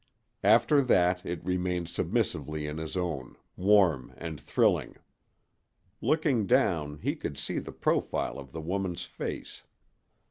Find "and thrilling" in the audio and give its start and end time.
4.17-4.95